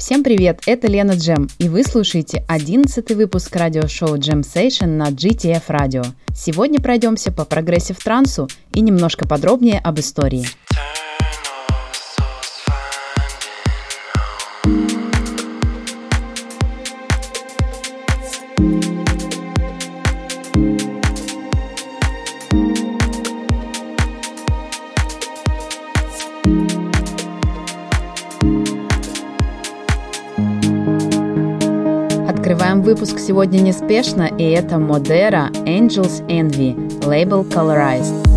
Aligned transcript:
Всем 0.00 0.24
привет, 0.24 0.62
это 0.64 0.88
Лена 0.88 1.12
Джем, 1.12 1.46
и 1.58 1.68
вы 1.68 1.84
слушаете 1.84 2.42
11 2.48 3.10
выпуск 3.10 3.54
радиошоу 3.54 4.16
Jam 4.16 4.40
Session 4.40 4.86
на 4.86 5.10
GTF 5.10 5.64
Radio. 5.68 6.06
Сегодня 6.34 6.80
пройдемся 6.80 7.30
по 7.30 7.44
прогрессив 7.44 8.02
трансу 8.02 8.48
и 8.72 8.80
немножко 8.80 9.28
подробнее 9.28 9.78
об 9.78 10.00
истории. 10.00 10.46
Сегодня 33.30 33.60
неспешно, 33.60 34.22
и 34.22 34.42
это 34.42 34.74
Modera 34.74 35.52
Angels 35.64 36.26
Envy, 36.26 36.74
лейбл 37.06 37.44
Colorized. 37.44 38.29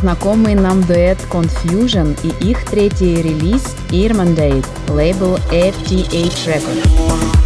Знакомый 0.00 0.54
нам 0.54 0.82
дуэт 0.82 1.18
Confusion 1.30 2.18
и 2.22 2.50
их 2.50 2.64
третий 2.64 3.16
релиз 3.16 3.62
Irmandate, 3.90 4.66
лейбл 4.88 5.36
FTH 5.50 6.46
Records. 6.46 7.39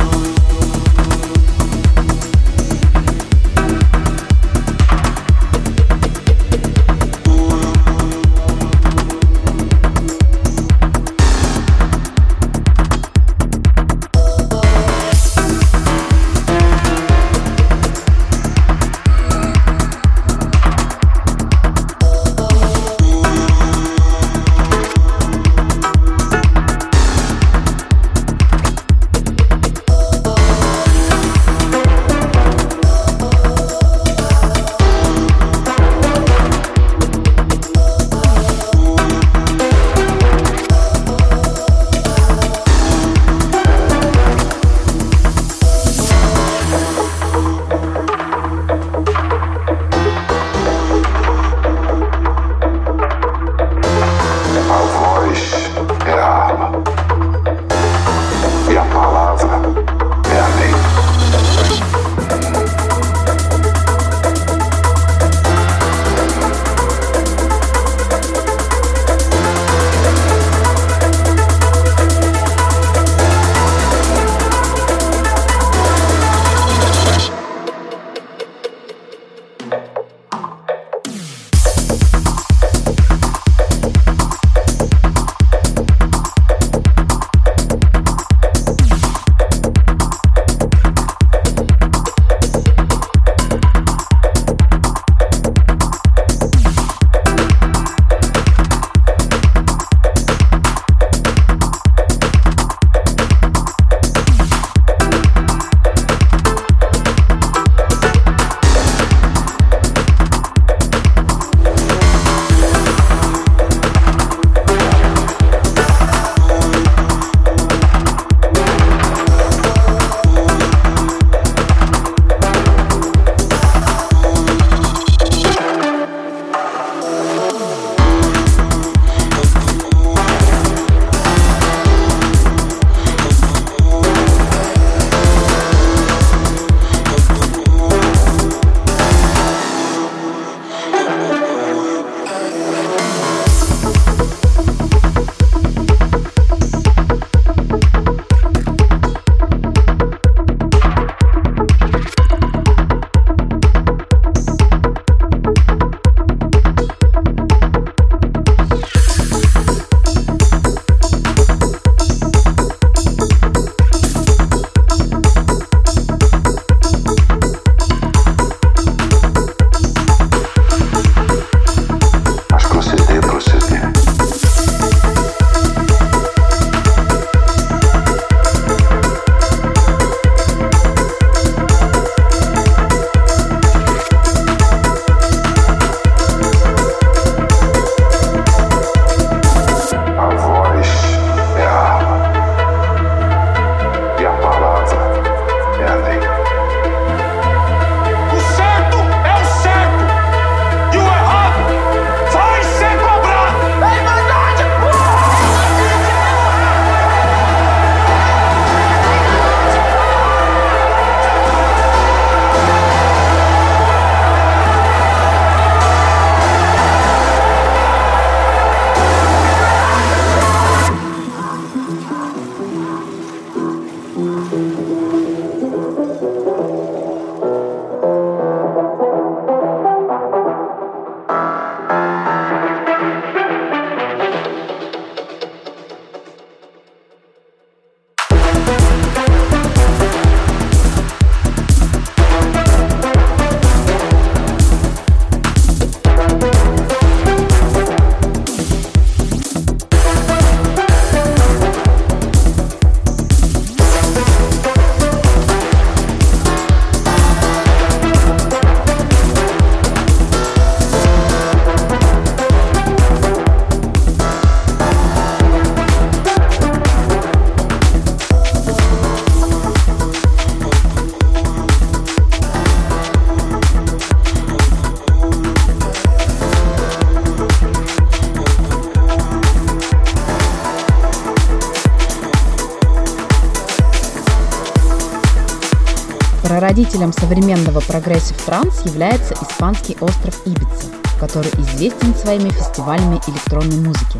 Путеводителем 286.75 287.13
современного 287.13 287.79
progressive 287.79 288.37
транс 288.45 288.85
является 288.85 289.35
испанский 289.35 289.97
остров 290.01 290.45
Ибица, 290.45 290.89
который 291.21 291.53
известен 291.61 292.13
своими 292.17 292.51
фестивалями 292.51 293.21
электронной 293.29 293.77
музыки. 293.77 294.19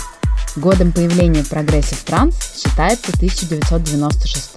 Годом 0.55 0.93
появления 0.93 1.43
progressive 1.43 2.05
транс 2.05 2.37
считается 2.57 3.11
1996. 3.17 4.53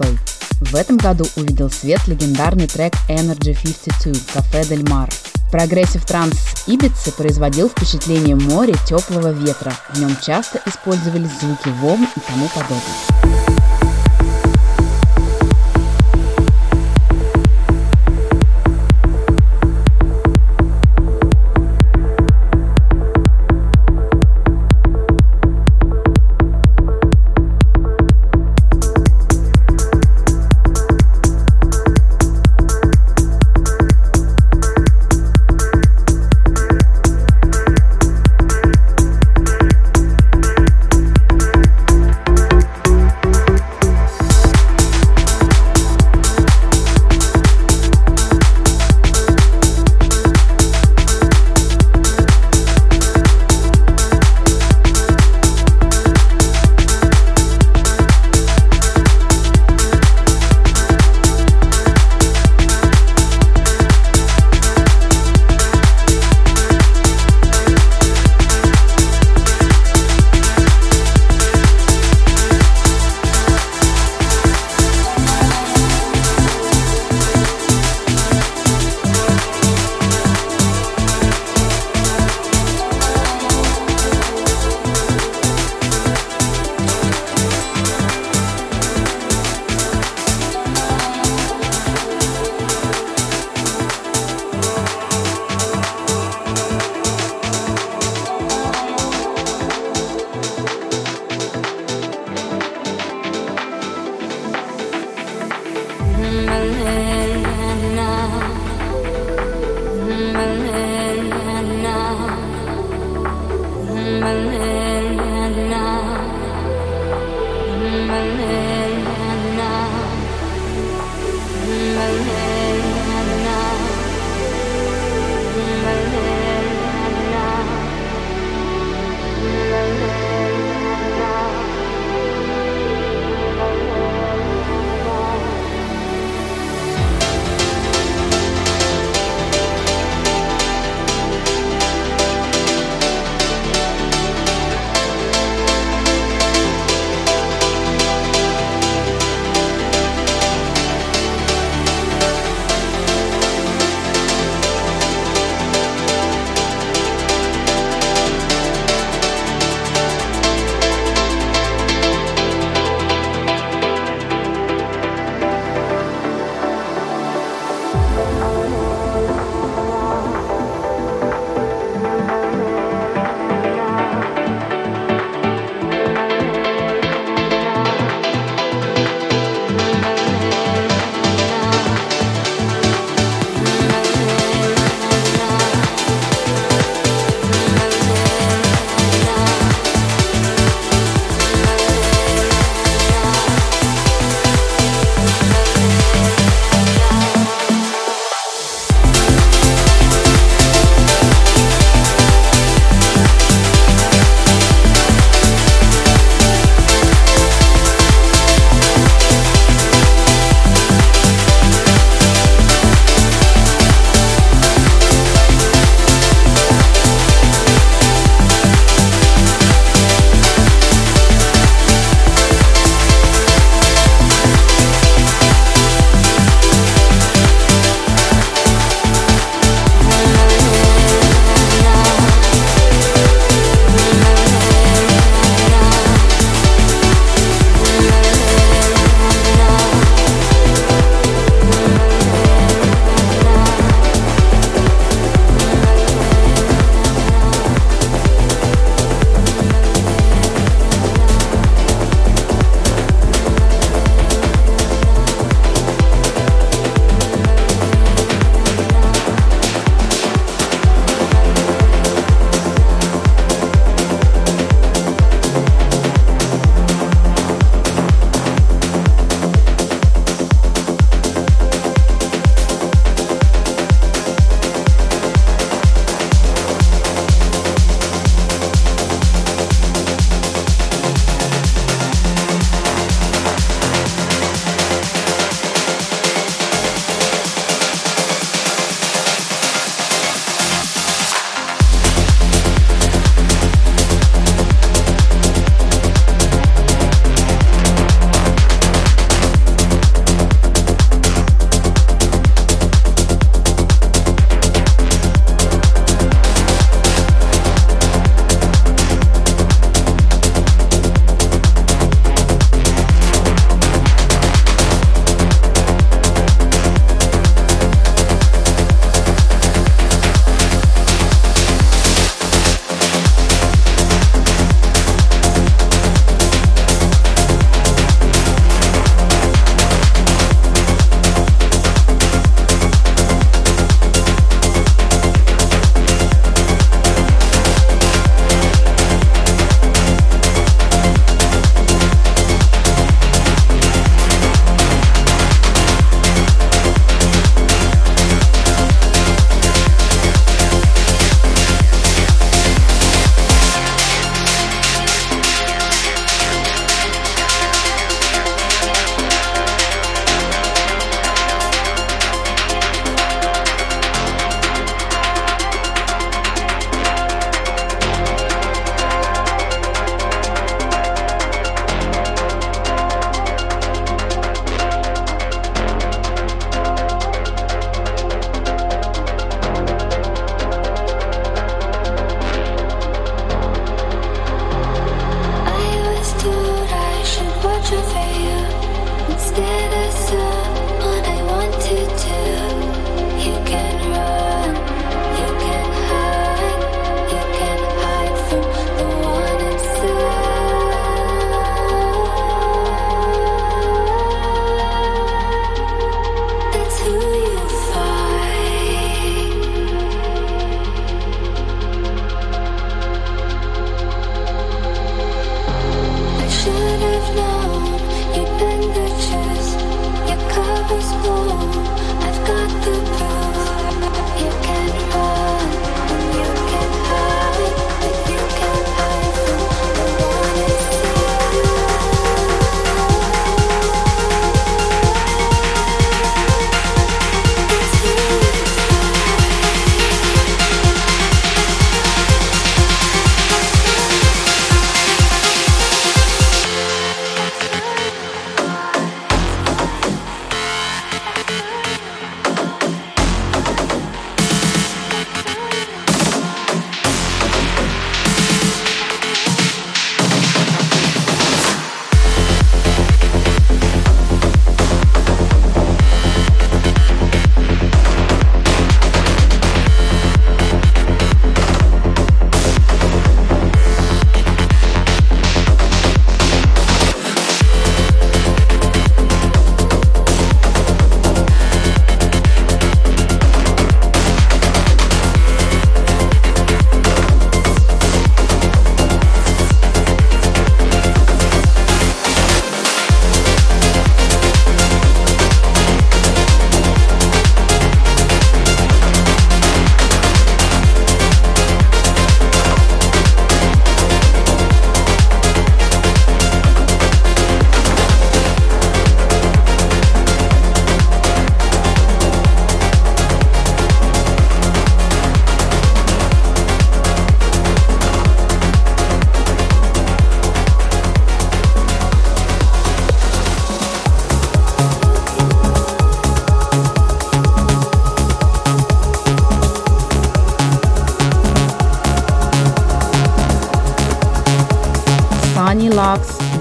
В 0.60 0.76
этом 0.76 0.96
году 0.96 1.26
увидел 1.34 1.72
свет 1.72 2.06
легендарный 2.06 2.68
трек 2.68 2.92
Energy 3.08 3.58
52 3.60 4.12
«Café 4.32 4.64
Del 4.66 4.88
Mar». 4.88 5.10
Progressive 5.50 6.06
транс 6.06 6.36
Ибицы 6.68 7.10
производил 7.10 7.68
впечатление 7.68 8.36
моря 8.36 8.76
теплого 8.86 9.32
ветра. 9.32 9.74
В 9.92 9.98
нем 9.98 10.16
часто 10.24 10.60
использовались 10.66 11.32
звуки 11.40 11.68
волн 11.80 12.06
и 12.14 12.20
тому 12.20 12.48
подобное. 12.54 13.37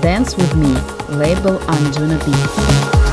Dance 0.01 0.35
With 0.35 0.55
Me, 0.55 0.73
label 1.15 1.59
Anjuna 1.67 2.17
Beats. 2.25 3.06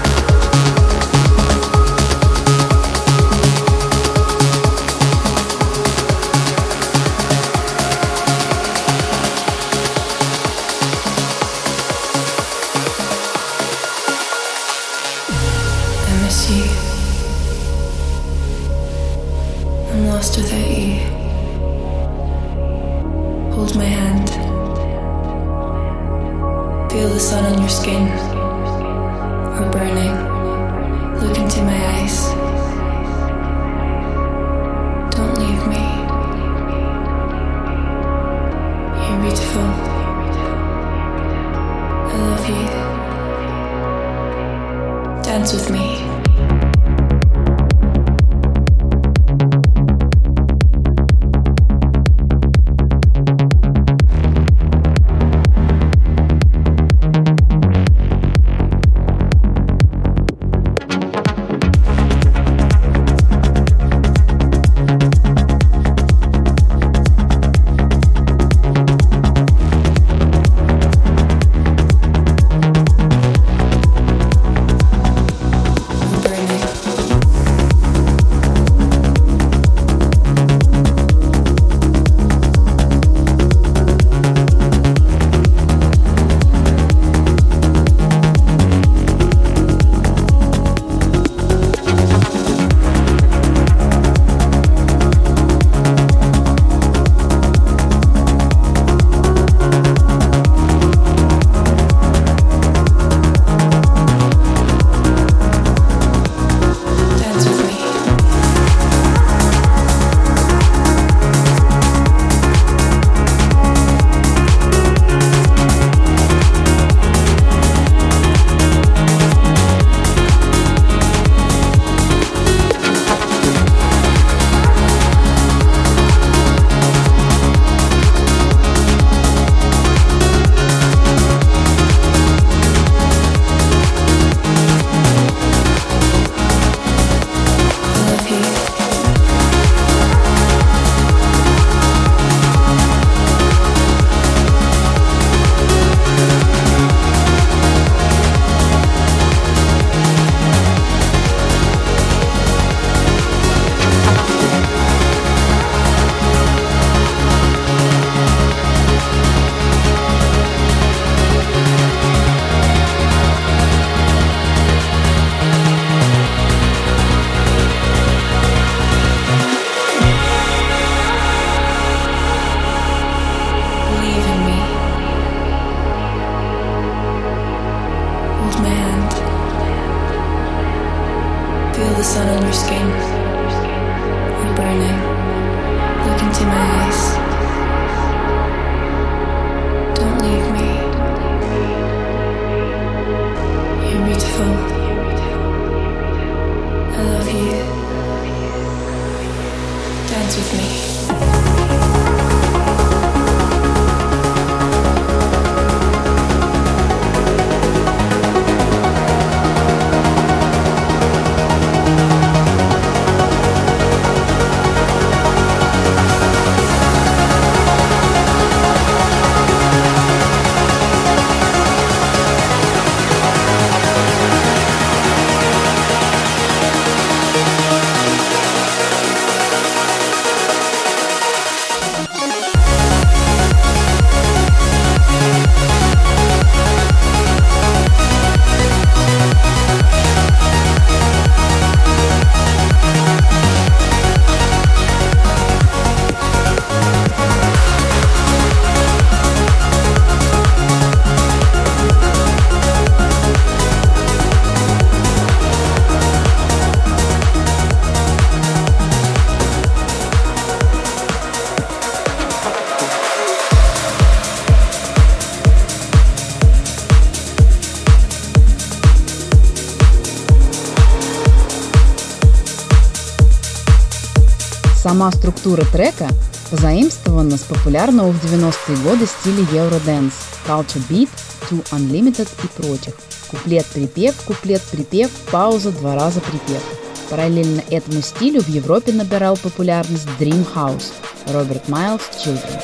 Структура 275.25 275.65
трека 275.73 276.09
позаимствована 276.51 277.39
с 277.39 277.45
популярного 277.45 278.13
в 278.13 278.23
90-е 278.23 278.77
годы 278.77 279.07
стиля 279.07 279.43
Eurodance, 279.55 280.13
Culture 280.47 280.83
Beat, 280.91 281.09
To 281.49 281.65
Unlimited 281.71 282.29
и 282.45 282.63
прочих. 282.63 282.95
Куплет-припев, 283.31 284.15
куплет-припев, 284.27 285.11
пауза, 285.31 285.73
два 285.73 285.95
раза 285.95 286.21
припев. 286.21 286.63
Параллельно 287.09 287.63
этому 287.71 288.03
стилю 288.03 288.43
в 288.43 288.49
Европе 288.49 288.93
набирал 288.93 289.39
популярность 289.39 290.07
Dream 290.21 290.47
House, 290.55 290.93
Роберт 291.33 291.71
Майлз 291.71 292.03
Children. 292.23 292.61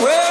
Where 0.00 0.27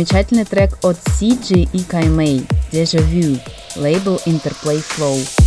замечательный 0.00 0.44
трек 0.44 0.78
от 0.82 0.96
CG 0.98 1.68
и 1.72 1.82
Каймей 1.82 2.46
«Deja 2.72 3.00
Vu», 3.00 3.40
лейбл 3.76 4.20
Interplay 4.26 4.82
Flow. 4.82 5.39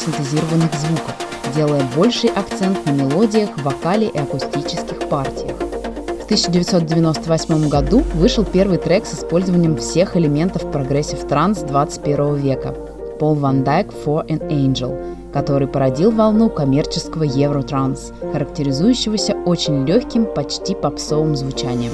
Синтезированных 0.00 0.72
звуков, 0.74 1.14
делая 1.54 1.82
больший 1.94 2.30
акцент 2.30 2.84
на 2.86 2.90
мелодиях, 2.90 3.50
вокале 3.64 4.08
и 4.08 4.18
акустических 4.18 5.08
партиях. 5.08 5.56
В 5.56 6.24
1998 6.24 7.68
году 7.68 8.02
вышел 8.14 8.44
первый 8.44 8.78
трек 8.78 9.04
с 9.06 9.14
использованием 9.14 9.76
всех 9.76 10.16
элементов 10.16 10.70
progressive 10.70 11.26
транс 11.26 11.60
21 11.60 12.36
века– 12.36 12.74
Пол 13.20 13.34
Ван 13.34 13.64
Дайк 13.64 13.88
«For 13.88 14.26
an 14.28 14.40
Angel», 14.48 14.98
который 15.30 15.68
породил 15.68 16.10
волну 16.10 16.48
коммерческого 16.48 17.24
евротранс, 17.24 18.12
характеризующегося 18.32 19.34
очень 19.44 19.86
легким, 19.86 20.24
почти 20.24 20.74
попсовым 20.74 21.36
звучанием. 21.36 21.92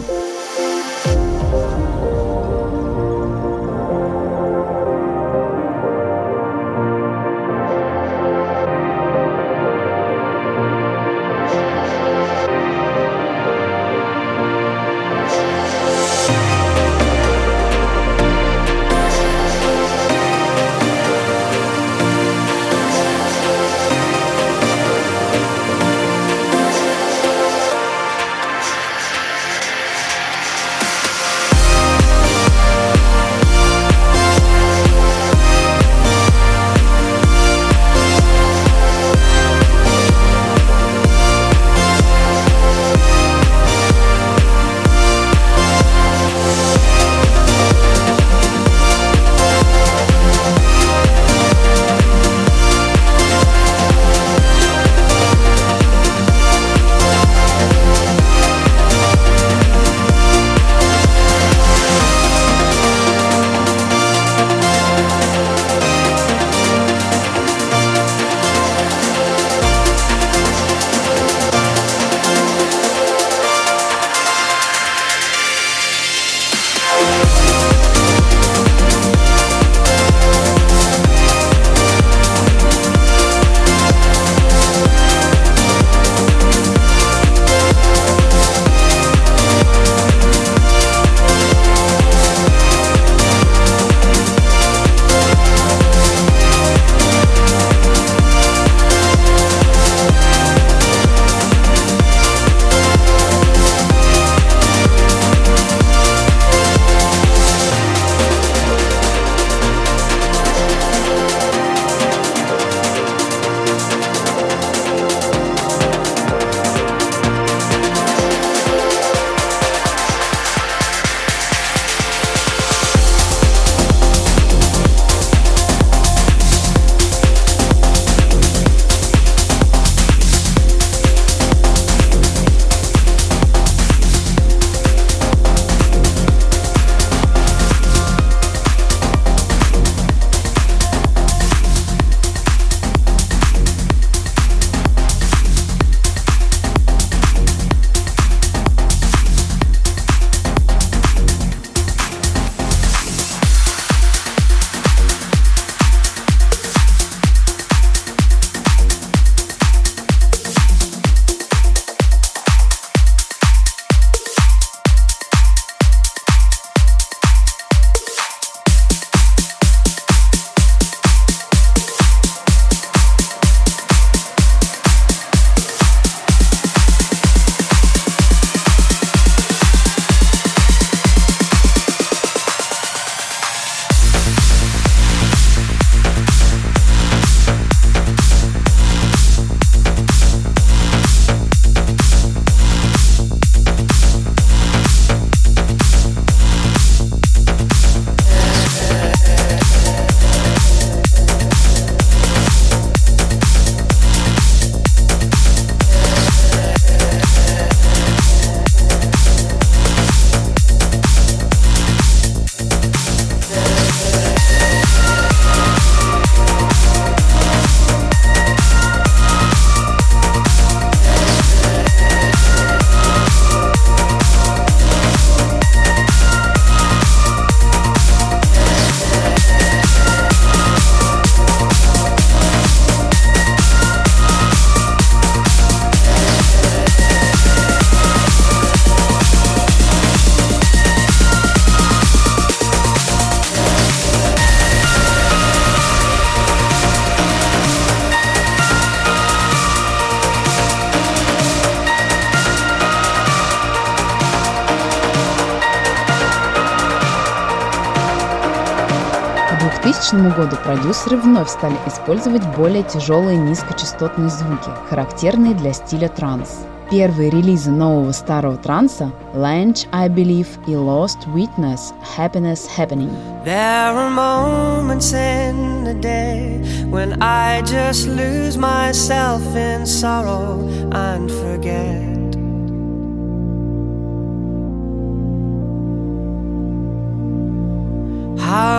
Году 260.36 260.56
продюсеры 260.64 261.16
вновь 261.16 261.48
стали 261.48 261.76
использовать 261.86 262.42
более 262.56 262.82
тяжелые 262.82 263.36
низкочастотные 263.36 264.28
звуки, 264.28 264.70
характерные 264.88 265.54
для 265.54 265.72
стиля 265.72 266.08
транс. 266.08 266.66
Первые 266.90 267.30
релизы 267.30 267.70
нового 267.70 268.12
старого 268.12 268.56
транса 268.56 269.10
Lange, 269.34 269.88
I 269.90 270.08
Believe 270.08 270.48
и 270.68 270.72
Lost 270.72 271.26
Witness 271.34 271.92
Happiness 272.16 272.60
Happening. 272.76 273.10
There 273.44 273.92
are 273.92 274.10
moments 274.10 275.12
in 275.12 275.84
the 275.84 275.94
day 275.94 276.62
when 276.88 277.20
I 277.20 277.62
just 277.62 278.06
lose 278.06 278.56
myself 278.56 279.42
in 279.56 279.84
sorrow 279.84 280.60
and 280.92 281.28
forget. 281.28 282.15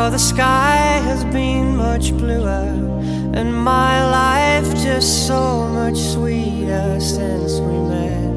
The 0.09 0.17
sky 0.17 0.99
has 1.03 1.25
been 1.25 1.75
much 1.75 2.11
bluer 2.17 2.65
and 3.33 3.53
my 3.53 4.09
life 4.09 4.73
just 4.81 5.27
so 5.27 5.67
much 5.67 5.97
sweeter 5.97 6.97
since 6.99 7.59
we 7.59 7.77
met. 7.91 8.31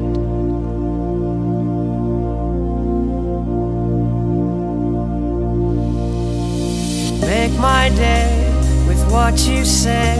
Make 7.25 7.57
my 7.57 7.89
day 7.95 8.53
with 8.87 9.01
what 9.09 9.39
you 9.47 9.63
say, 9.65 10.19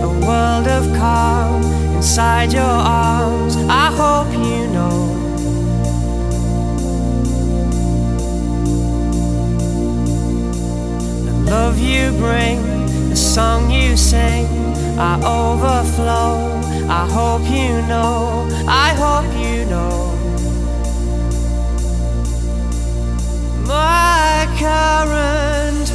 a 0.00 0.08
world 0.08 0.66
of 0.66 0.84
calm 0.96 1.62
inside 1.94 2.52
your 2.52 2.64
arms. 2.64 3.56
I 3.68 3.92
hope 3.92 4.32
you 4.32 4.66
know. 4.68 5.15
Love 11.46 11.78
you 11.78 12.10
bring, 12.12 12.60
the 13.08 13.16
song 13.16 13.70
you 13.70 13.96
sing, 13.96 14.46
I 14.98 15.16
overflow. 15.24 16.56
I 16.88 17.04
hope 17.10 17.42
you 17.50 17.82
know, 17.88 18.48
I 18.68 18.94
hope 18.94 19.32
you 19.34 19.64
know. 19.64 20.12
My 23.66 24.46
current 24.58 25.85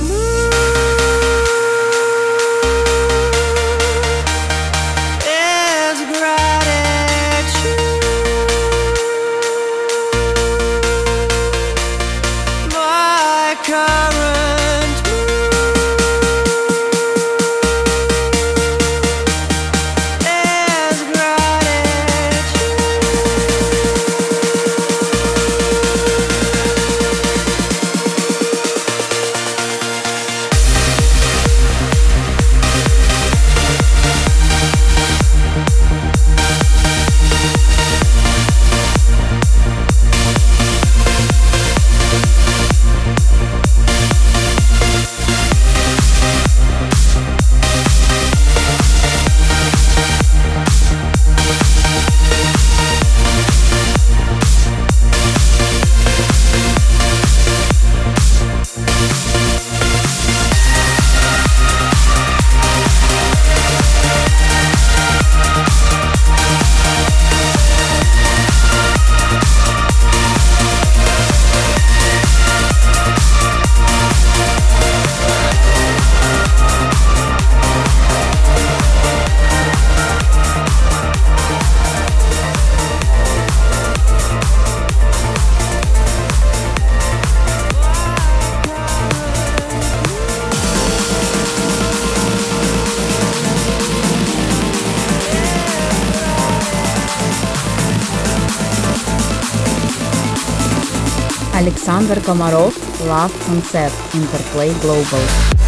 Kamarov, 102.20 102.26
Komarov, 102.26 103.08
Love 103.08 103.32
Concept, 103.46 103.96
Interplay 104.16 104.74
Global. 104.82 105.61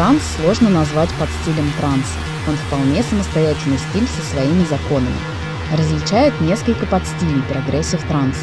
Транс 0.00 0.22
сложно 0.38 0.70
назвать 0.70 1.10
подстилем 1.18 1.70
транса. 1.78 2.16
Он 2.48 2.54
вполне 2.54 3.02
самостоятельный 3.02 3.76
стиль 3.76 4.08
со 4.08 4.22
своими 4.32 4.64
законами. 4.64 5.14
Различает 5.76 6.40
несколько 6.40 6.86
подстилей 6.86 7.42
progressive 7.42 8.02
транс. 8.04 8.34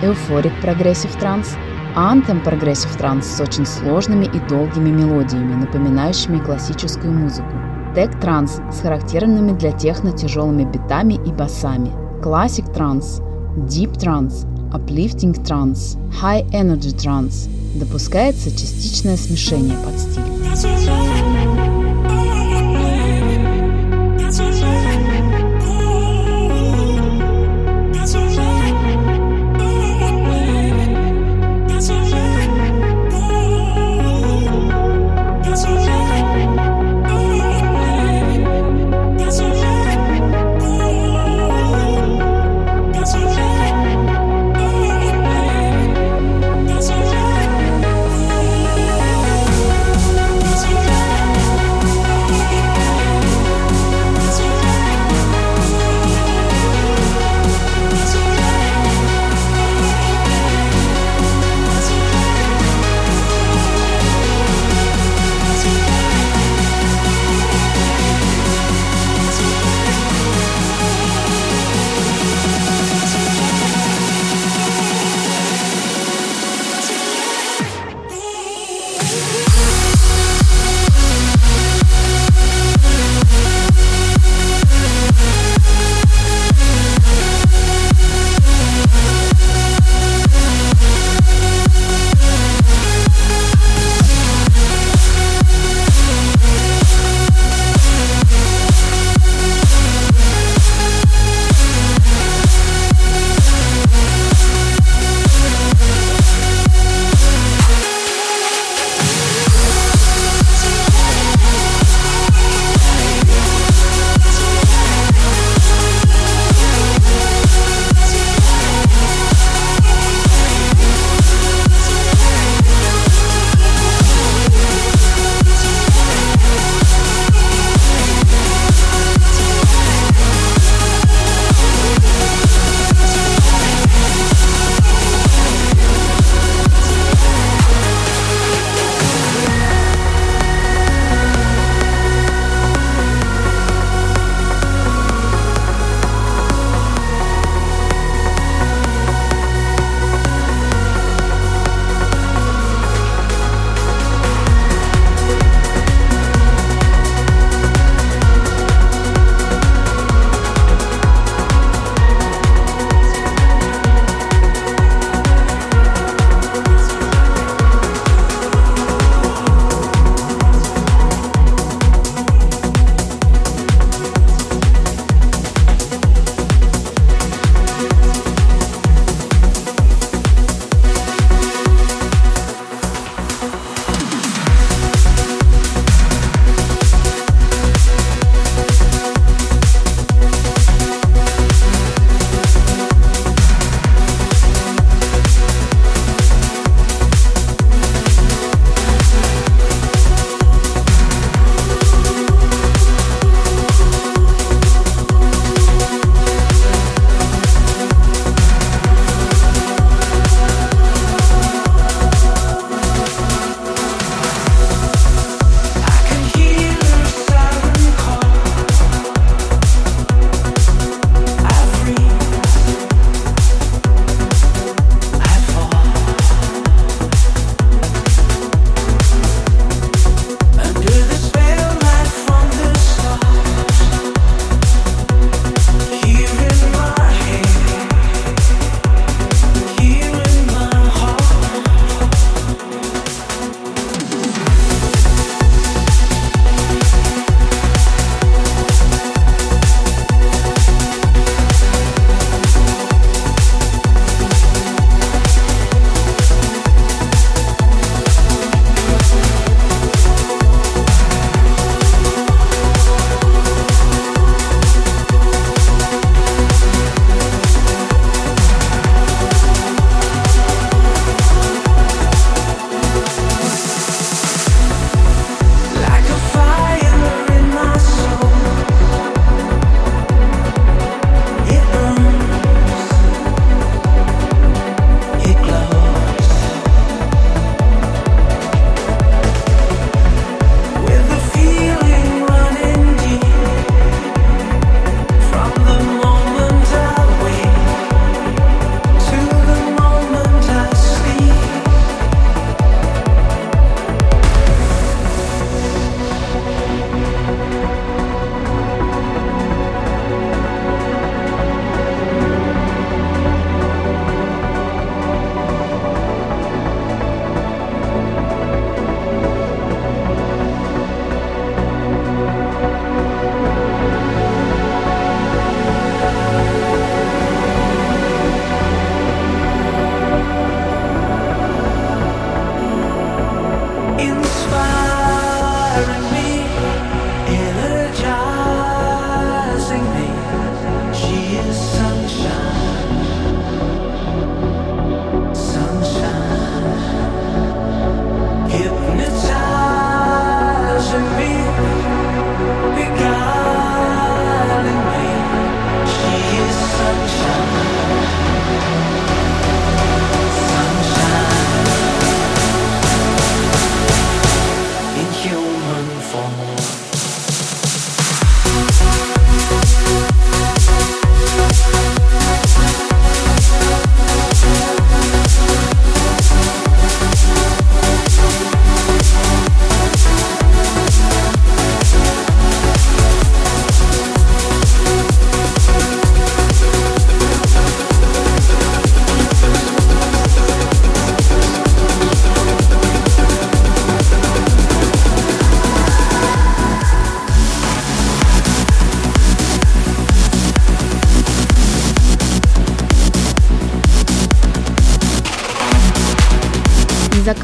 Euphoric 0.00 0.58
progressive 0.62 1.14
транс, 1.16 1.54
Anthem 1.94 2.40
progressive 2.40 2.96
транс 2.96 3.26
с 3.26 3.38
очень 3.42 3.66
сложными 3.66 4.24
и 4.24 4.38
долгими 4.48 4.88
мелодиями, 4.88 5.52
напоминающими 5.52 6.38
классическую 6.38 7.12
музыку. 7.12 7.52
Tech 7.94 8.18
транс 8.18 8.58
с 8.72 8.80
характерными 8.80 9.52
для 9.52 9.72
техно 9.72 10.12
тяжелыми 10.12 10.64
битами 10.64 11.20
и 11.26 11.30
басами. 11.30 11.92
Classic 12.22 12.72
транс, 12.72 13.20
Deep 13.68 13.98
транс, 13.98 14.46
Uplifting 14.72 15.34
транс, 15.44 15.96
High 16.20 16.48
Energy 16.50 16.92
транс. 16.92 17.48
Допускается 17.74 18.50
частичное 18.50 19.16
смешение 19.16 19.76
под 19.78 19.94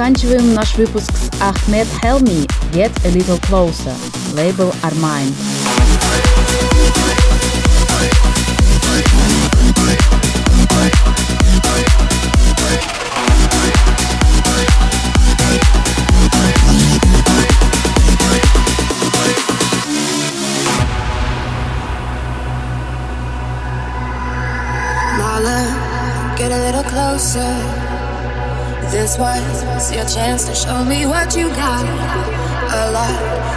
заканчиваем 0.01 0.53
наш 0.53 0.75
выпуск 0.75 1.11
с 1.11 1.29
Ahmed 1.39 1.88
Helmi 2.01 2.49
«Get 2.73 2.91
a 3.05 3.11
Little 3.11 3.39
Closer», 3.47 3.95
лейбл 4.33 4.73
Armine. 4.81 5.50
This 29.12 29.20
was 29.20 29.92
your 29.92 30.06
chance 30.06 30.44
to 30.46 30.54
show 30.54 30.82
me 30.86 31.04
what 31.04 31.36
you 31.36 31.48
got. 31.50 31.84
A 31.84 32.90
lot. 32.92 33.12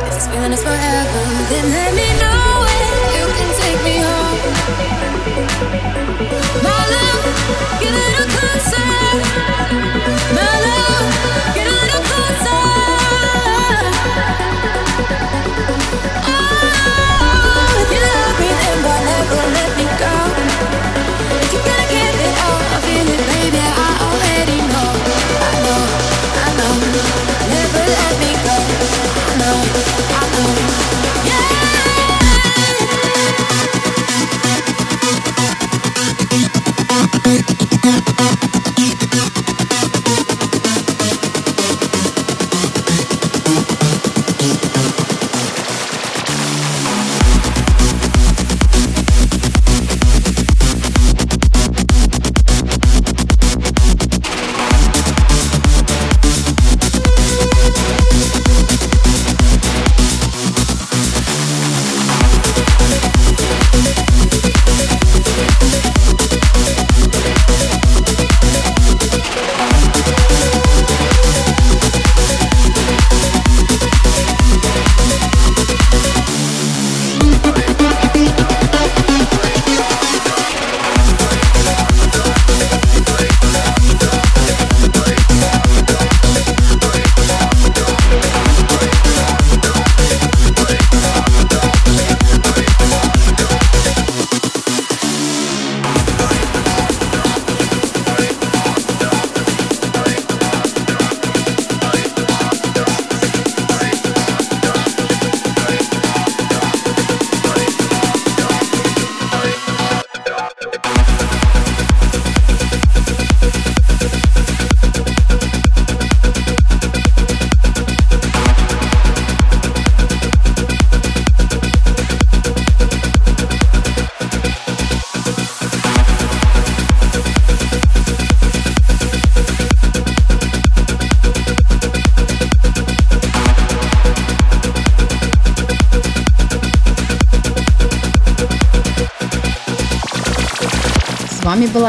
If 0.06 0.16
this 0.16 0.28
feeling 0.28 0.52
is 0.52 0.62
forever, 0.62 1.24
then 1.48 1.72
let 1.72 1.94
me 1.96 2.12
know 2.20 2.60
when 2.66 2.80
you 3.16 3.26
can 3.38 3.50
take 3.62 3.80
me 3.88 4.04
home. 4.04 4.40
My 6.62 6.82
love, 6.92 7.24
get 7.80 7.94
a 7.96 8.04
little 8.04 8.28
closer. 8.36 8.92
My 10.36 10.54
love, 10.68 11.08
get 11.56 11.68
a 11.72 11.76
little 11.84 12.04
closer. 12.04 12.66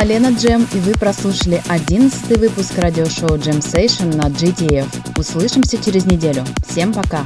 Вами 0.06 0.18
была 0.18 0.28
Лена 0.28 0.36
Джем, 0.36 0.66
и 0.72 0.78
вы 0.78 0.92
прослушали 0.92 1.62
11 1.68 2.38
выпуск 2.38 2.78
радиошоу 2.78 3.36
Jam 3.36 3.60
Session 3.60 4.14
на 4.16 4.28
GTF. 4.28 5.18
Услышимся 5.18 5.82
через 5.82 6.06
неделю. 6.06 6.44
Всем 6.68 6.92
пока! 6.92 7.24